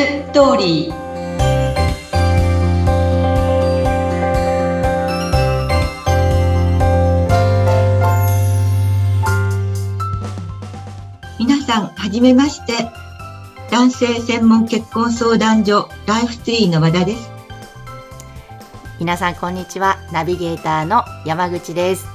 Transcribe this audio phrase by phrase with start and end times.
[0.00, 0.94] ストーリー
[11.38, 12.90] 皆さんはじめまして
[13.70, 17.30] 男性専門結婚相談所ライフツリーの和田です
[18.98, 22.06] 皆さんこんにちはナビゲーターの山口です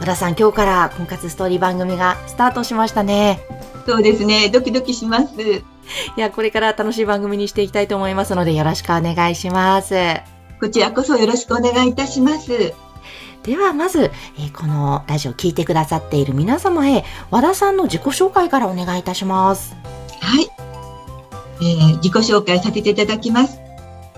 [0.00, 3.40] 和田さん今日から婚活ストーリー番組がスタートしましたね
[3.86, 5.73] そうですねドキドキします
[6.16, 9.94] いやこれから楽しい番組にしていきたいと思いますのでよろしくお願いします。
[10.60, 12.72] こちらこそよろしくお願いいたします。
[13.42, 19.76] ではまず、えー、このラジオを聞いてくださっている皆様へ和田さんの自己紹介からお願いいたします。
[20.20, 20.48] はい、
[21.60, 23.58] えー、自己紹介させていただきます。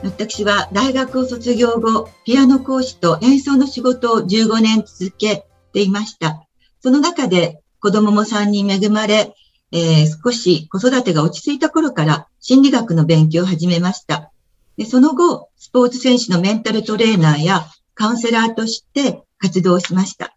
[0.05, 6.47] 私は大学を卒業後、ピアノ講師と演奏の仕事を15年続けていました。
[6.81, 9.35] その中で子供も3人恵まれ、
[9.77, 14.33] えー、少し子育てが落ち着いた頃から心理学の勉強を始めました。
[14.79, 20.35] でその後、スポーツ選手のメンタルトレーナーやカウンセラーとして活動しました。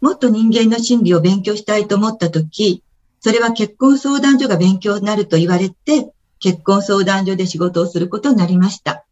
[0.00, 2.84] もっと人間の心理を勉強したいと思ったとき、
[3.20, 9.04] それは結婚相談所が勉強になると言われて、結婚相談所で仕事をすることになりました。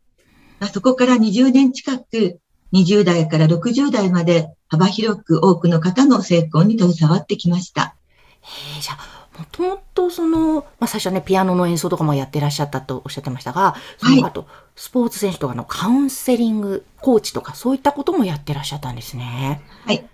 [0.61, 2.39] まそこから20年近く、
[2.73, 7.97] 20代から60代まで幅広く多くの方の成婚に携わってきました。
[8.43, 19.63] へじゃあ、もともとその、まあ、最初ね、ピアノの演奏とかもやってらっしゃったとおっしゃってましたが、その後、はい、スポーツ選手とかのカウンセリング、コーチとか、そういったこともやってらっしゃったんですね。
[19.87, 20.05] はい。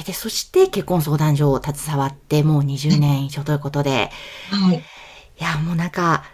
[0.00, 4.10] えで、そして結婚相談所を携わってもう20年以上ということで、
[4.50, 4.76] はい。
[4.76, 4.82] い
[5.42, 6.24] や、もうなんか、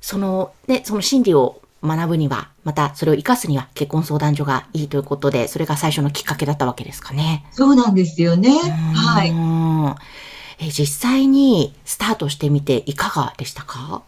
[0.00, 7.46] その、ね、その心理を学ぶには、またそれを活かすには結婚相談所がいいということで、それが最初のきっかけだったわけですかね。
[7.52, 8.50] そうなんですよね。
[8.94, 9.32] はい。
[10.60, 14.02] え実際にスタートしてみていかがでしたか？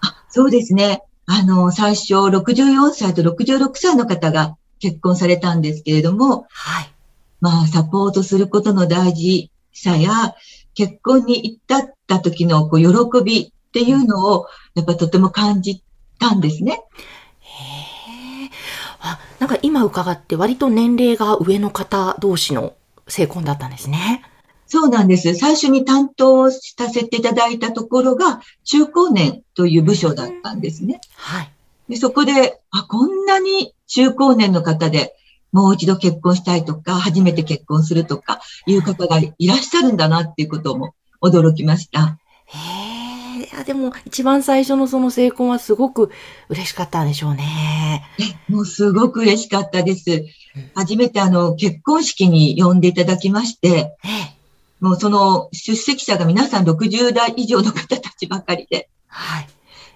[0.00, 1.02] あそうですね。
[1.26, 6.90] あの、最初64歳と66歳の方が結婚されたんですけれども、はい。
[7.40, 10.34] まあ、サポートすることの大事さや、
[10.74, 15.82] 結婚に至った時のこう喜びっていうのを、やっぱとても感じ
[16.18, 16.82] たんですね。
[17.40, 18.50] へえ。
[19.00, 22.74] あ、なんか今伺って割と年齢が上の方同士の
[23.06, 24.22] 成婚だったんですね。
[24.68, 25.34] そうなんです。
[25.34, 26.60] 最初に担当さ
[26.92, 31.00] せていただいたところが中高年という部署だったんですね。
[31.16, 31.50] はい。
[31.88, 35.14] でそこで、あ、こんなに中高年の方で
[35.52, 42.18] もう一度結婚したいとか、初めて結婚するとかいう方がいらっしゃるんだなっていうことも驚きました。
[42.46, 42.58] へ
[42.94, 42.98] え。
[43.38, 46.10] いや、でも一番最初のその成婚はすごく
[46.48, 48.04] 嬉しかったんでしょうね。
[48.18, 50.26] え、もうすごく嬉しかったです。
[50.74, 53.96] 初めてあの、結婚式に呼んでいただきまして、
[54.80, 59.48] もうその出席者が皆さん60代以上の方たちばかりで、はい。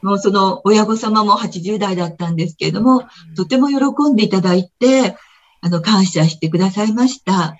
[0.02, 3.04] もうその親御様も80代だったんですけれども、
[3.36, 5.16] とても喜んでいただいて、
[5.60, 7.56] あの、感謝してくださいました。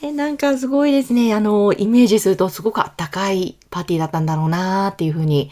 [0.00, 1.34] え、なんかすごいですね。
[1.34, 5.50] あの、イメージするとすごくあったかいパーティーだったんだろうなっていうふうに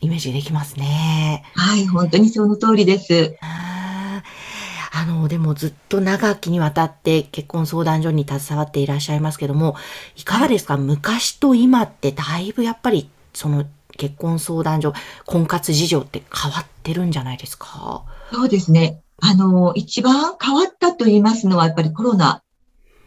[0.00, 1.44] イメージできますね。
[1.54, 3.36] はい、本当にその通りです。
[4.94, 9.74] あの、でもずっと長きにわたって結婚相談所に携わっていらっしゃいますけども、
[10.16, 13.64] いかがですか、はい、昔と今ってだいぶやっぱりその
[13.96, 14.92] 結婚相談所、
[15.24, 18.04] 婚活事情って変わってるんじゃないですか？
[18.32, 19.00] そうですね。
[19.20, 22.42] あの、一番変わったと言いますのはやっぱりコロナ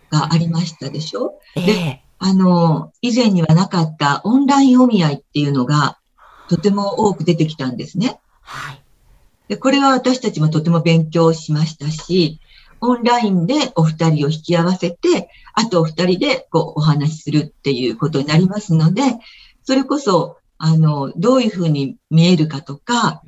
[0.10, 6.00] がありましたでしょ、えー、で、あの、以前にはなかったオンラインお見合いっていうのが
[6.48, 8.20] とても多く出てきたんですね。
[8.42, 8.82] はい。
[9.48, 12.40] で、これは私たちもとても勉強しましたし、
[12.82, 19.02] オンラインでお二人を引き合わせて、あとお二人でこうお話しするっていうことになりますので、
[19.64, 23.22] それこそ、あの、どういうふうに見えるかとか、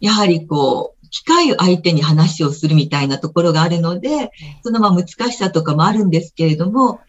[0.00, 4.30] やはりこう、機械相手に話をするみたいなところがあるので、
[4.64, 7.00] そのまあ難しさとかもあるんですけれども、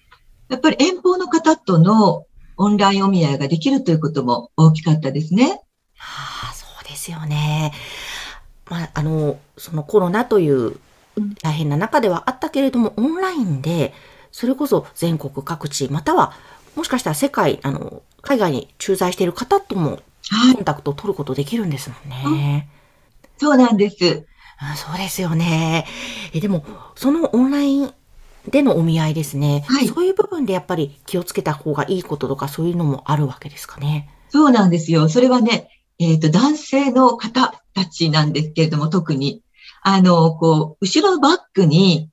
[0.50, 2.26] やっぱり遠方の方との
[2.58, 5.62] オンラインお見合いができるということも大きかったですね。
[5.96, 7.72] はあ、そうですよね。
[8.70, 10.78] まあ、あの、そのコロナという
[11.42, 13.94] 大変な中ではあったけれども、オンラインで、
[14.32, 16.34] それこそ全国各地、または、
[16.76, 20.00] もしかしたら世界、あの、海外に駐在している方とも
[20.56, 22.16] コンタクトを取ることできるんですもんね。
[22.24, 22.84] はい
[23.38, 24.26] そうなんです。
[24.58, 25.86] あそうですよね。
[26.34, 26.64] え、でも、
[26.96, 27.94] そのオンライン
[28.48, 29.66] でのお見合いですね。
[29.68, 29.88] はい。
[29.88, 34.10] そういう部分でやっぱり気をつけた方がいいこととかそういうのもあるわけですかね。
[34.30, 35.10] そうなんですよ。
[35.10, 35.68] それはね、
[36.00, 39.42] えっ、ー、と、男性の方たちなんですけれども、特に、
[39.82, 42.10] あの、こう、後ろのバッグに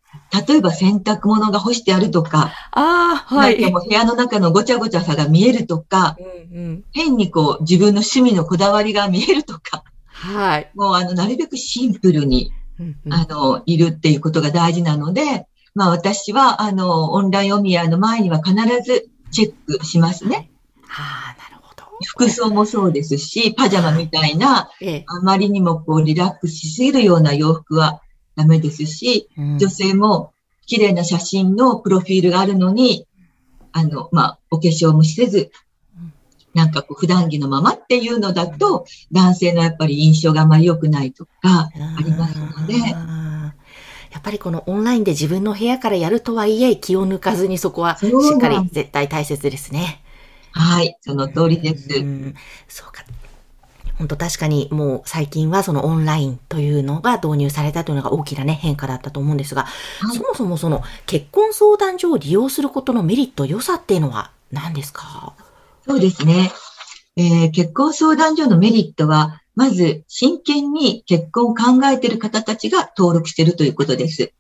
[0.49, 3.61] 例えば洗濯物が干してあるとか、ああ、はい。
[3.61, 6.17] なんかもう部屋の中のごちゃごちゃさが見えるとか、
[6.53, 6.85] うんうん。
[6.93, 10.71] 変にこう自分の趣味のこだわりが見えるとか、はい。
[10.75, 18.55] もうあの、なるべくシンプルに、うんうんあの、いるっていうことが大事なので、まあ私は、あの、オンラインお見合いの前には必
[18.85, 20.51] ずチェックしますね。
[20.89, 21.50] ああ、なるほど。
[22.07, 25.05] 服装もそうですし、パジャマみたいな、ええ。
[25.07, 28.03] あまりにもこうリラックスしすぎるような洋服は
[28.37, 29.59] ダメですし、うん。
[29.59, 30.33] 女性も
[30.67, 33.07] 綺麗な写真のプロフィールがあるのに、
[33.73, 35.53] あの、まあ、お化粧もせず
[35.97, 36.13] うん、
[36.55, 41.71] なんかこう普段着のままっていうのだと、男性のやっぱり印象があまり良くないとか、あ
[42.03, 42.75] りますので、
[44.11, 50.03] やっぱりこのオンラインで自分の部屋からやるとはいえ気を抜かずにそこはしっかり絶対大切ですね。
[50.53, 51.89] はい、その通りです。
[51.99, 52.35] うん
[52.69, 53.05] そうか。
[53.99, 65.35] 本当確かにもう最近はそのオンラインというのが導入されたというのが大きなね変化だったと思うんですが、はいそもそもその結婚相談所を利用することのメリット、良さっていうのは何ですか？
[65.87, 66.51] そうですね。
[67.17, 74.33] えー結婚相談所のメリットは、まず真剣に結婚を考えている方たちが登録しているということです。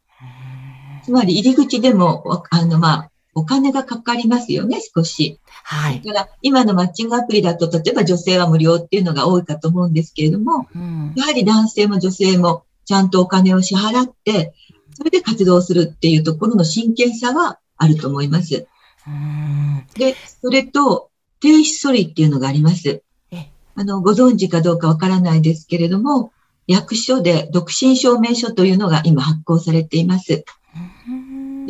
[1.04, 5.39] つまり入り口でも、わあの、まあ、お金がかかりますよね、少し。
[5.64, 6.02] はい。
[6.02, 14.54] だから、今のマッチングアプリだと、例えば女性は無料っていうのが多いかと思うんですけれども、うんやはり男性も女性もちゃんとお金を支払って、
[14.94, 18.66] それで活動するっていうところの真剣さはあると思います。
[19.06, 21.10] うんで、それと、
[21.40, 23.50] 停止処理っていうのがありますえ。
[23.74, 26.32] あの、ご存知かどうかわからないですけれども、
[26.66, 30.44] 役所で独身証明書というのが今発行されています。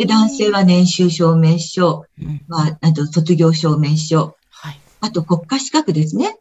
[0.01, 4.81] で、男性は年収証明書、うんまあ、あと卒業証明書、はい。
[5.03, 6.39] あと国家資格ですね。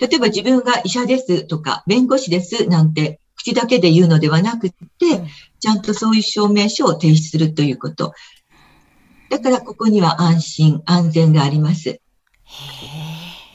[0.00, 5.26] 例えば自分が医者ですとか弁護士ですなんて口だけで言うのではなくってうん、
[5.60, 8.14] ちゃんとそういう証明書を提出するということ。
[9.30, 11.90] だからここには安心、安全があります。
[11.90, 12.00] へ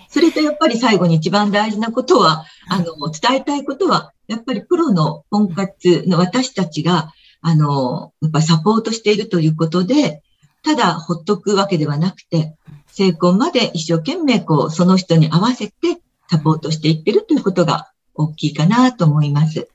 [0.08, 7.12] それとやっぱり最後に一番大事なことは、あの、伝えたいことは、やっぱりプロの婚活の私たちが、
[7.44, 10.24] あの、やっぱりサポートしているということで、
[10.64, 12.56] ただほっとくわけではなくて、
[12.88, 19.56] 成功まで一生懸命こう、その人に合わせてサポートしていってるということが大きいかなと思います。
[19.58, 19.68] なる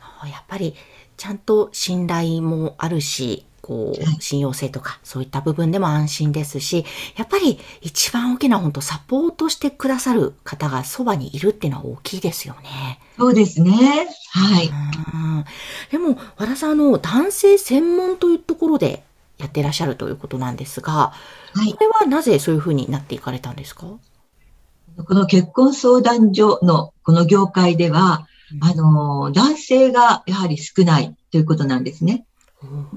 [0.00, 0.74] ほどやっぱり
[1.16, 6.84] ちゃんと信頼もあるし、こはう、信用性とか、そういった部分でも安心ですし、
[7.16, 12.98] やっぱり一番大きな本当サポートしてくださる方がそばにいるっていうのは大きいですよね。
[13.16, 14.08] そうですね。
[14.32, 14.68] はい。
[14.68, 15.44] うん
[15.90, 19.02] でも、和田さん、あの、男性専門というところで
[19.38, 21.12] やってらっしゃるということなんですが、
[21.54, 21.78] はいこ。
[21.80, 23.86] れはなぜそういうふうになっていかれたんですか？
[23.86, 28.26] この結婚相談所のこの業界では、
[28.60, 32.24] あの、男性がやはり少ないということなんですね。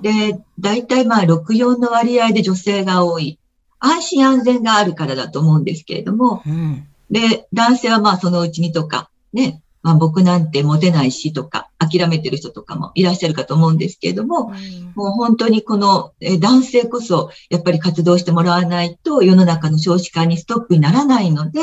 [0.02, 3.40] で、大体まあ64の割合で女性が多い。
[3.80, 6.88] 安心安全があるからだと思うんですけれども、うん。
[7.12, 14.54] で、男性はまあそのうちにとか、ね、まあ僕なんてモテないしとか、諦めてる人とかもいらっしゃるかと思うんですけれども、
[14.96, 21.60] もう本当にこのえー男性こそやっぱり活動してもらわないと世の中の少子化にストップにならないので、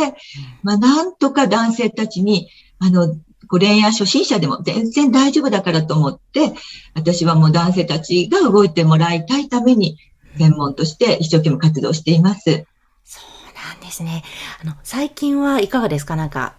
[0.63, 2.49] まあなんとか男性たちに、
[2.79, 3.17] あの、
[3.51, 6.53] こう恋愛初心者でも全然大丈夫だからと思って、
[6.95, 9.99] 私はもう男性たちが動いてもらいたいために、
[10.39, 12.65] 専門として一生懸命活動しています。
[13.05, 14.23] そうなんですね。
[14.63, 16.15] あの、最近はいかがですか？
[16.15, 16.55] なんか、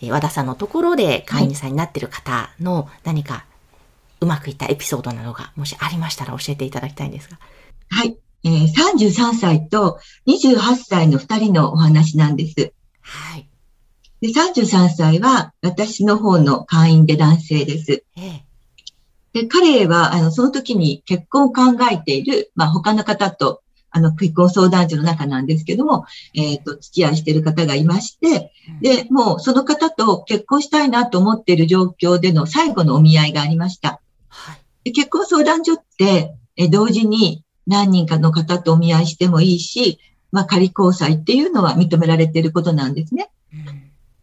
[0.00, 3.44] えー和田さんのところで会員さんになってる方の何か
[4.20, 7.38] うまくいったエピソードなどがもしありましたら教えていただきたいんですが。
[7.88, 8.16] はい。
[8.44, 12.72] えー33歳と28歳の2人のお話なんです。
[13.00, 13.48] はい。
[14.20, 18.04] で33歳は私の方の会員で男性です。
[18.16, 18.46] ええ。
[19.36, 34.00] で、彼は、あの、その時に結婚を考えている、まあ、他の方と、あの、結婚相談所の中なんですけども、えっ、と、付き合いしている方がいまして、で、もうその方と結婚したいなと思っている状況での最後のお見合いがありました。
[34.28, 34.60] はい。
[34.84, 39.98] で結婚相談所って、え同時に何人かの方とお見合いしてもいいし、
[40.32, 43.30] まあ、仮交際っていうのは認められていることなんですね。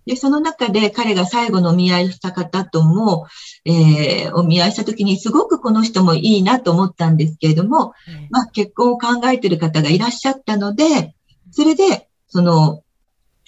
[0.08, 3.28] うんで、その中で彼が最後のお見合いした方とも、
[3.66, 11.16] えーお見合いした時にすごくこの人もいいなと思ったんですけれども、ええまあ、結婚を考えている方がいらっしゃったので、
[11.52, 12.84] それで、その、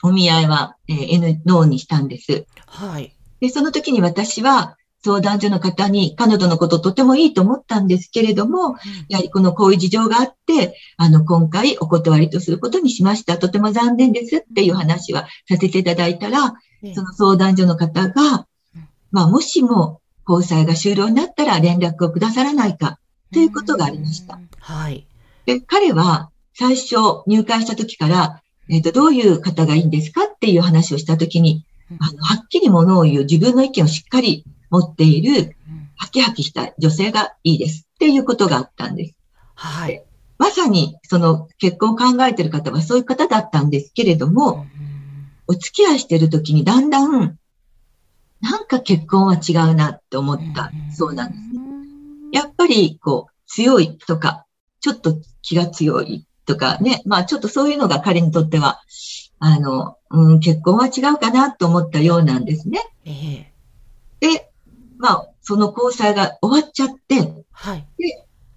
[0.03, 2.45] お見合いは、えー N、ノーにしたんです。
[2.67, 3.15] はい。
[3.39, 8.75] で、その時に私は、相談所の方に彼女のこととてもいいと思ったんですけれども、
[9.07, 13.37] やはりこのこういう事情があって、あの、今回お断りとすることにしました。
[13.37, 22.97] とても残念ですっていう話はさせていただいたら、ええその相談所の方がうん、まあ、もしも交際が終了になったら連絡をくださらないか、
[23.31, 24.39] ということがありました。
[24.59, 25.05] はい。
[25.45, 26.95] で、彼は最初
[27.27, 31.63] 入会した時から、えっ、と、どういう方がいいんですかっていう話をした時に、
[31.99, 35.55] あの、はっきりものを言う自分の意見をしっかり持っている、
[35.95, 37.87] ハキハキした女性がいいです。
[37.95, 39.15] っていうことがあったんです。
[39.55, 40.03] はい。
[40.37, 44.65] まさに、その結婚を考えている方はそういう方だったんですけれども、
[45.47, 47.37] お付き合いしている時にだんだん、
[48.41, 50.71] なんか結婚は違うなって思った。
[50.93, 51.61] そうなんですね。
[52.33, 54.45] やっぱり、こう、強いとか、
[54.81, 58.81] ちょっと気が強いとかね、まあちょっとそういうのが彼にとっては、
[59.39, 62.79] あの、うん、結婚は違うかなと思ったようなんですね。
[63.05, 63.51] ええ
[64.19, 64.49] で、
[64.97, 67.85] まあ、その交際が終わっちゃって、はい。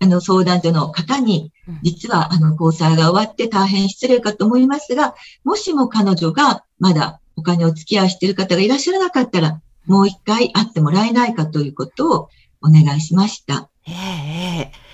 [0.00, 12.28] あの、相談所の方にうん、実は、あの、交際が終わって大変失礼かと思いますが、もしも彼女がまだ他にお付き合いしている方がいらっしゃらなかったら、もう一回会ってもらえないかということを
[12.62, 13.68] お願いしました。
[13.86, 14.87] ええええ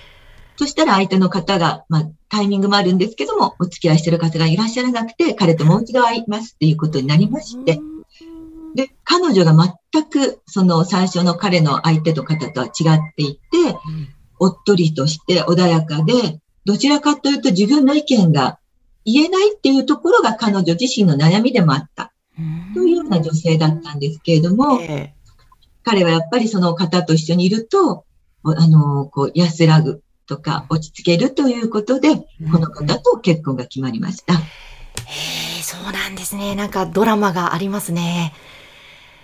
[0.57, 7.81] そしたら相手の方が、まあ、タイミングもあるんですけども、お付き合いしている方がいらっしゃらなくて、彼ともう一度会いますっていうことになりまして、
[8.75, 9.55] で、彼女が
[9.93, 13.41] 全く、その最初の彼の相手と方とは違っていて、
[14.41, 18.59] おっとりとして穏やかで、どちらかというと自分の意見が
[19.05, 22.13] 言えないっていうところが彼女自身の悩みでもあった。
[22.75, 25.15] というような女性だったんですけれども、え。
[25.85, 28.05] 彼はやっぱりその方と一緒にいると、
[28.43, 34.35] おあの、こう、安らぐとか落ち着けるということで、えこの方と結婚が決まりました。
[34.35, 34.37] え
[35.61, 36.55] えそうなんですね。
[36.55, 38.35] なんかドラマがありますね。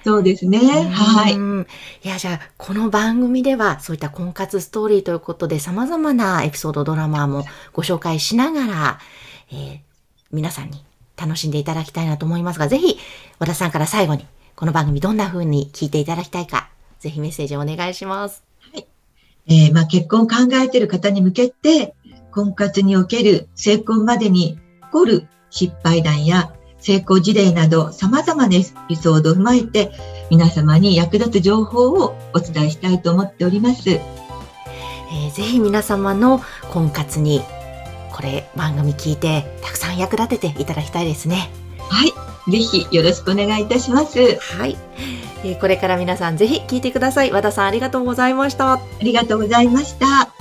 [0.04, 0.59] そうですね。
[0.59, 1.35] はい。
[1.35, 1.66] うん
[2.02, 8.99] いや、じゃあ、この番組では、そういった婚活ストーリーということで、様々なエピソード、ドラマもご紹介しながら、
[9.50, 9.90] えー
[10.33, 10.85] 皆さんに
[11.16, 12.99] 楽しんでいただきたいなと思いますが、ぜひ、
[13.38, 18.50] 和田さんから最後に、この番組どんな風に聞いていただきたいか、ぜひメッセージをお願いします。
[19.50, 21.95] えーまあ、結婚を考えている方に向けて、
[22.30, 29.90] 婚活における成婚までに起こる失敗談や成功事例など様々なエピソードを踏まえて
[30.30, 33.90] 皆様に役立つ情報をお伝えしたいと思っております。
[33.90, 36.40] えーぜひ皆様の
[36.73, 37.42] 婚活に、
[38.12, 41.50] これ番組聞いて、たくさん役立てていただきたいですね。
[41.91, 42.51] はい。
[42.51, 44.19] ぜひよろしくお願いいたします。
[44.19, 44.77] はい。
[45.45, 47.33] えーこれから皆さんぜひ聞いてください。
[47.33, 48.75] 和田さんありがとうございました。
[48.75, 50.40] ありがとうございました。